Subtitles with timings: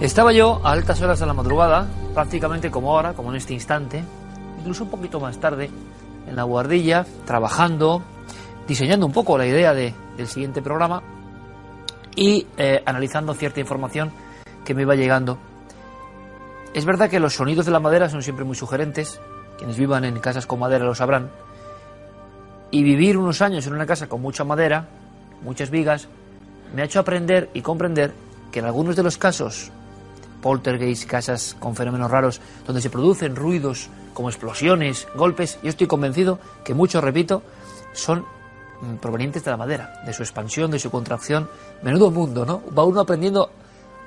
[0.00, 4.04] Estaba yo a altas horas de la madrugada, prácticamente como ahora, como en este instante,
[4.60, 5.68] incluso un poquito más tarde,
[6.28, 8.00] en la guardilla, trabajando,
[8.68, 11.02] diseñando un poco la idea de, del siguiente programa
[12.14, 14.12] y eh, analizando cierta información
[14.64, 15.36] que me iba llegando.
[16.74, 19.20] Es verdad que los sonidos de la madera son siempre muy sugerentes,
[19.56, 21.28] quienes vivan en casas con madera lo sabrán,
[22.70, 24.86] y vivir unos años en una casa con mucha madera,
[25.42, 26.06] muchas vigas,
[26.72, 28.12] me ha hecho aprender y comprender
[28.52, 29.72] que en algunos de los casos
[30.40, 35.58] poltergeist, casas con fenómenos raros, donde se producen ruidos como explosiones, golpes.
[35.62, 37.42] Yo estoy convencido que muchos, repito,
[37.92, 38.24] son
[38.80, 41.48] mm, provenientes de la madera, de su expansión, de su contracción.
[41.82, 42.62] Menudo mundo, ¿no?
[42.76, 43.50] Va uno aprendiendo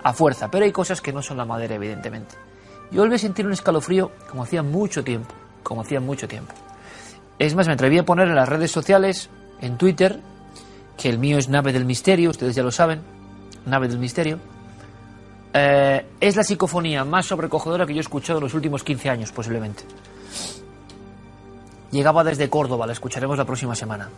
[0.04, 2.36] a fuerza, pero hay cosas que no son la madera, evidentemente.
[2.92, 6.54] Yo volví a sentir un escalofrío como hacía mucho tiempo, como hacía mucho tiempo.
[7.40, 9.30] Es más, me atreví a poner en las redes sociales,
[9.62, 10.20] en Twitter,
[10.98, 13.02] que el mío es Nave del Misterio, ustedes ya lo saben,
[13.66, 14.40] Nave del Misterio,
[15.54, 19.32] eh, es la psicofonía más sobrecogedora que yo he escuchado en los últimos 15 años,
[19.32, 19.84] posiblemente.
[21.92, 24.10] Llegaba desde Córdoba, la escucharemos la próxima semana.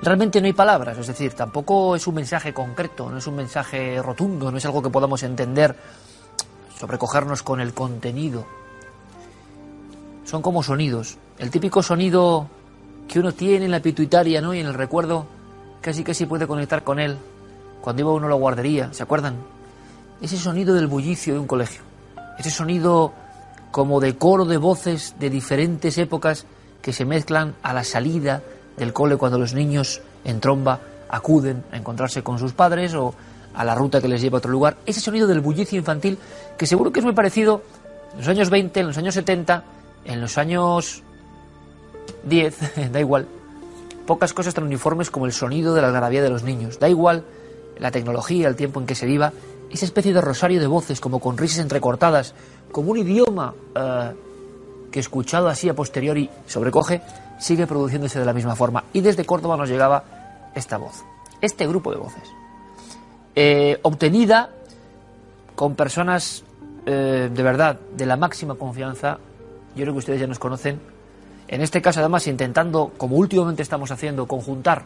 [0.00, 4.00] Realmente no hay palabras, es decir, tampoco es un mensaje concreto, no es un mensaje
[4.00, 5.74] rotundo, no es algo que podamos entender,
[6.78, 8.46] sobrecogernos con el contenido.
[10.24, 12.46] Son como sonidos, el típico sonido
[13.08, 14.54] que uno tiene en la pituitaria ¿no?
[14.54, 15.26] y en el recuerdo
[15.80, 17.16] casi casi puede conectar con él
[17.80, 19.57] cuando iba uno a la guardería, ¿se acuerdan?
[20.20, 21.82] Ese sonido del bullicio de un colegio,
[22.38, 23.12] ese sonido
[23.70, 26.46] como de coro de voces de diferentes épocas
[26.82, 28.42] que se mezclan a la salida
[28.76, 33.14] del cole cuando los niños en tromba acuden a encontrarse con sus padres o
[33.54, 36.18] a la ruta que les lleva a otro lugar, ese sonido del bullicio infantil
[36.56, 37.62] que seguro que es muy parecido
[38.12, 39.64] en los años 20, en los años 70,
[40.04, 41.02] en los años
[42.24, 42.58] 10,
[42.92, 43.26] da igual.
[44.06, 46.78] Pocas cosas tan uniformes como el sonido de la algarabía de los niños.
[46.78, 47.24] Da igual
[47.78, 49.32] la tecnología, el tiempo en que se viva,
[49.70, 52.34] esa especie de rosario de voces, como con risas entrecortadas,
[52.72, 54.12] como un idioma eh,
[54.90, 57.02] que escuchado así a posteriori sobrecoge,
[57.38, 58.84] sigue produciéndose de la misma forma.
[58.92, 61.04] Y desde Córdoba nos llegaba esta voz,
[61.40, 62.28] este grupo de voces,
[63.34, 64.50] eh, obtenida
[65.54, 66.44] con personas
[66.86, 69.18] eh, de verdad de la máxima confianza.
[69.76, 70.80] Yo creo que ustedes ya nos conocen.
[71.46, 74.84] En este caso, además, intentando, como últimamente estamos haciendo, conjuntar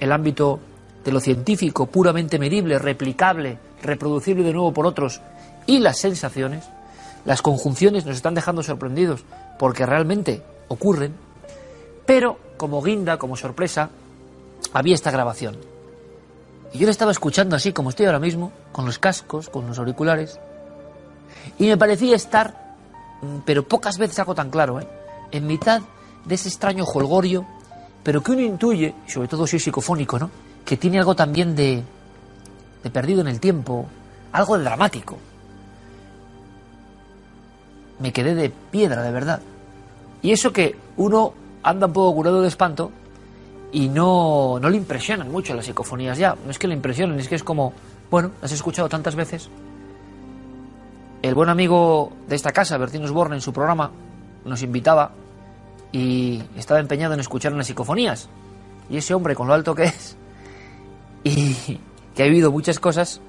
[0.00, 0.60] el ámbito
[1.04, 5.20] de lo científico, puramente medible, replicable, reproducible de nuevo por otros,
[5.66, 6.64] y las sensaciones,
[7.24, 9.24] las conjunciones nos están dejando sorprendidos
[9.58, 11.14] porque realmente ocurren,
[12.06, 13.90] pero como guinda, como sorpresa,
[14.72, 15.56] había esta grabación.
[16.72, 19.78] Y yo la estaba escuchando así como estoy ahora mismo, con los cascos, con los
[19.78, 20.38] auriculares,
[21.58, 22.76] y me parecía estar,
[23.20, 24.88] mm, pero pocas veces hago tan claro, ¿eh?
[25.32, 25.82] en mitad
[26.24, 27.44] de ese extraño holgorio,
[28.02, 30.30] pero que uno intuye, sobre todo si es psicofónico, ¿no?
[30.72, 31.84] Que tiene algo también de,
[32.94, 33.84] perdido en el tiempo,
[34.32, 35.18] algo de dramático.
[37.98, 39.42] Me quedé de piedra, de verdad.
[40.22, 42.90] Y eso que uno anda un poco curado de espanto
[43.70, 46.38] y no, no le impresionan mucho las psicofonías ya.
[46.42, 47.74] No es que le impresionen, es que es como,
[48.10, 49.50] bueno, las he escuchado tantas veces.
[51.20, 53.90] El buen amigo de esta casa, Bertín Osborne, en su programa,
[54.46, 55.12] nos invitaba
[55.92, 58.30] y estaba empeñado en escuchar unas psicofonías.
[58.88, 60.16] Y ese hombre, con lo alto que es,
[61.24, 61.78] y
[62.14, 63.20] que ha vivido muchas cosas,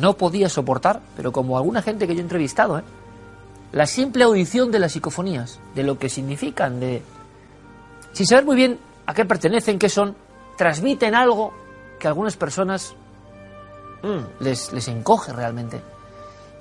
[0.00, 2.82] no podía soportar, pero como alguna gente que yo he entrevistado, ¿eh?
[3.72, 7.02] la simple audición de las psicofonías, de lo que significan, de
[8.12, 10.16] sin saber muy bien a qué pertenecen, qué son,
[10.56, 11.52] transmiten algo
[11.98, 12.94] que a algunas personas
[14.02, 15.80] mm, les, les encoge realmente.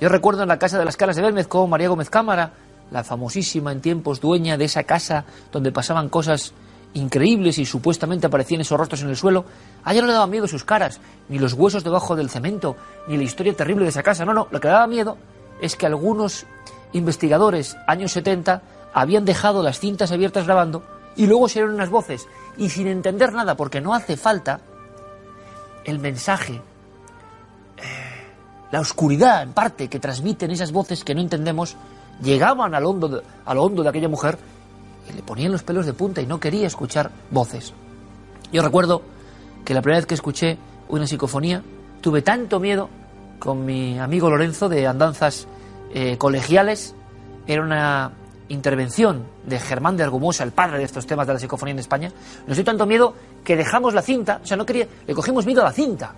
[0.01, 2.51] Yo recuerdo en la casa de las Caras de Belmez con María Gómez Cámara,
[2.91, 6.53] la famosísima en tiempos dueña de esa casa donde pasaban cosas
[6.95, 9.45] increíbles y supuestamente aparecían esos rostros en el suelo,
[9.83, 10.99] a ella no le daba miedo sus caras,
[11.29, 12.75] ni los huesos debajo del cemento,
[13.07, 14.25] ni la historia terrible de esa casa.
[14.25, 15.17] No, no, lo que le daba miedo
[15.61, 16.45] es que algunos
[16.93, 18.61] investigadores, años 70,
[18.93, 20.83] habían dejado las cintas abiertas grabando
[21.17, 22.27] y luego se oyeron unas voces
[22.57, 24.61] y sin entender nada, porque no hace falta,
[25.83, 27.81] el mensaje, eh,
[28.71, 31.75] la oscuridad en parte que transmiten esas voces que no entendemos,
[32.21, 34.37] llegaban al hondo a lo hondo de aquella mujer
[35.13, 37.73] le ponían los pelos de punta y no quería escuchar voces.
[38.51, 39.01] Yo recuerdo
[39.63, 40.57] que la primera vez que escuché
[40.89, 41.61] una psicofonía
[42.01, 42.89] tuve tanto miedo
[43.39, 45.47] con mi amigo Lorenzo de Andanzas
[45.93, 46.95] eh, Colegiales.
[47.47, 48.11] Era una
[48.49, 52.11] intervención de Germán de Argumosa, el padre de estos temas de la psicofonía en España.
[52.47, 53.13] Nos dio tanto miedo
[53.43, 56.13] que dejamos la cinta, o sea, no quería, le cogimos miedo a la cinta.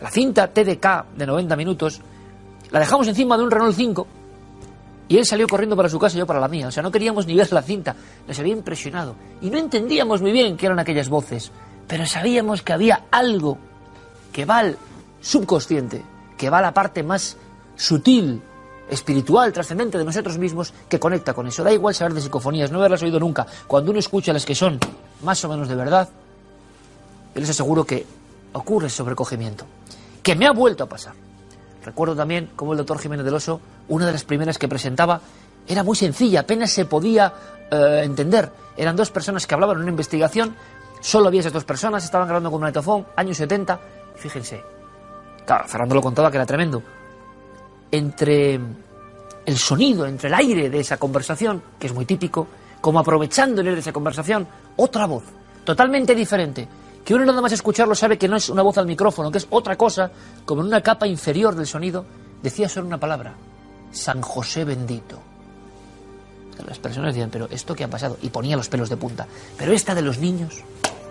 [0.00, 2.00] La cinta TDK de 90 minutos,
[2.70, 4.06] la dejamos encima de un Renault 5
[5.10, 6.68] y él salió corriendo para su casa y yo para la mía.
[6.68, 7.96] O sea, no queríamos ni ver la cinta.
[8.28, 9.16] Nos había impresionado.
[9.40, 11.50] Y no entendíamos muy bien qué eran aquellas voces.
[11.88, 13.58] Pero sabíamos que había algo
[14.32, 14.78] que va al
[15.20, 16.04] subconsciente,
[16.38, 17.36] que va a la parte más
[17.74, 18.40] sutil,
[18.88, 21.64] espiritual, trascendente de nosotros mismos que conecta con eso.
[21.64, 23.44] Da igual saber de psicofonías, no haberlas oído nunca.
[23.66, 24.78] Cuando uno escucha las que son
[25.24, 26.08] más o menos de verdad,
[27.34, 28.06] yo les aseguro que
[28.52, 29.66] ocurre sobrecogimiento.
[30.22, 31.14] Que me ha vuelto a pasar.
[31.90, 35.20] Recuerdo también cómo el doctor Jiménez del Oso, una de las primeras que presentaba,
[35.66, 37.34] era muy sencilla, apenas se podía
[37.68, 38.48] eh, entender.
[38.76, 40.54] Eran dos personas que hablaban en una investigación,
[41.00, 43.80] solo había esas dos personas, estaban grabando con un etofón, años 70,
[44.14, 44.62] fíjense.
[45.44, 46.80] Claro, Fernando lo contaba que era tremendo.
[47.90, 48.60] Entre
[49.44, 52.46] el sonido, entre el aire de esa conversación, que es muy típico,
[52.80, 54.46] como aprovechando el aire de esa conversación,
[54.76, 55.24] otra voz,
[55.64, 56.68] totalmente diferente,
[57.10, 59.46] que uno nada más escucharlo sabe que no es una voz al micrófono, que es
[59.50, 60.12] otra cosa,
[60.44, 62.04] como en una capa inferior del sonido,
[62.40, 63.34] decía solo una palabra,
[63.90, 65.18] San José bendito.
[66.64, 68.16] Las personas decían, pero ¿esto qué ha pasado?
[68.22, 69.26] Y ponía los pelos de punta.
[69.58, 70.62] Pero esta de los niños,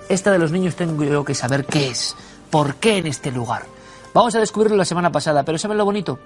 [0.07, 2.16] esta de los niños tengo yo que saber qué es,
[2.50, 3.66] por qué en este lugar.
[4.13, 6.18] Vamos a descubrirlo la semana pasada, pero ¿saben lo bonito?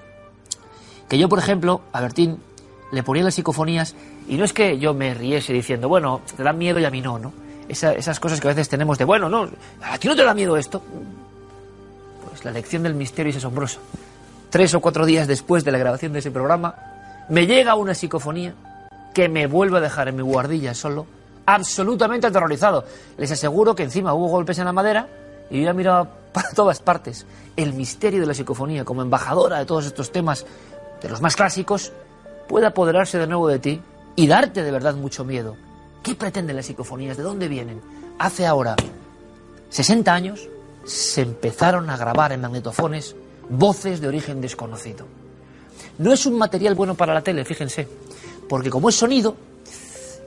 [1.10, 2.38] Que yo, por ejemplo, a Bertín
[2.92, 3.96] le ponía las psicofonías
[4.28, 7.02] y no es que yo me riese diciendo, bueno, te dan miedo y a mí
[7.02, 7.34] no, ¿no?
[7.70, 9.50] Esas cosas que a veces tenemos de, bueno, no,
[9.82, 10.82] ¿a ti no te da miedo esto?
[12.28, 13.80] Pues la lección del misterio es asombrosa.
[14.50, 16.76] Tres o cuatro días después de la grabación de ese programa,
[17.30, 18.54] me llega una psicofonía
[19.14, 21.06] que me vuelve a dejar en mi guardilla solo,
[21.46, 22.84] absolutamente aterrorizado.
[23.18, 25.08] Les aseguro que encima hubo golpes en la madera
[25.50, 27.26] y yo ya miraba para todas partes.
[27.56, 30.46] El misterio de la psicofonía, como embajadora de todos estos temas,
[31.02, 31.92] de los más clásicos,
[32.48, 33.82] puede apoderarse de nuevo de ti
[34.16, 35.56] y darte de verdad mucho miedo.
[36.04, 37.16] ¿Qué pretenden las psicofonías?
[37.16, 37.82] ¿De dónde vienen?
[38.20, 38.76] Hace ahora
[39.70, 40.50] 60 años
[40.86, 43.16] se empezaron a grabar en magnetofones
[43.50, 45.08] voces de origen desconocido.
[45.98, 47.88] No es un material bueno para la tele, fíjense,
[48.50, 49.38] porque como es sonido,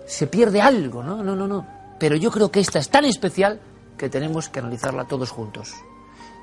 [0.06, 1.22] se pierde algo, ¿no?
[1.22, 1.66] No, no, no.
[1.98, 3.60] Pero yo creo que esta es tan especial
[3.98, 5.74] que tenemos que analizarla todos juntos.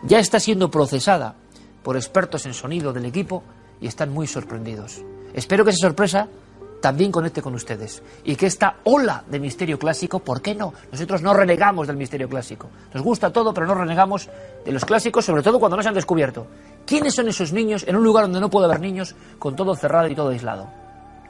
[0.04, 1.36] Ya está siendo procesada
[1.82, 3.44] por expertos en sonido del equipo
[3.82, 5.02] y están muy sorprendidos.
[5.34, 6.28] Espero que esa sorpresa
[6.84, 8.04] también conecte con ustedes.
[8.26, 10.74] Y que esta ola de misterio clásico, ¿por qué no?
[10.92, 12.68] Nosotros no renegamos del misterio clásico.
[12.94, 14.28] Nos gusta todo, pero no renegamos
[14.66, 16.46] de los clásicos, sobre todo cuando no se han descubierto.
[16.86, 20.10] ¿Quiénes son esos niños en un lugar donde no puede haber niños, con todo cerrado
[20.10, 20.68] y todo aislado?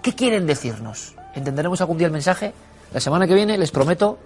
[0.02, 1.14] ¿Qué quieren decirnos?
[1.36, 2.52] ¿Entenderemos algún día el mensaje?
[2.92, 4.18] La semana que viene les prometo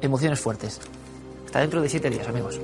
[0.00, 0.80] emociones fuertes.
[1.44, 2.58] Hasta dentro de siete días, amigos.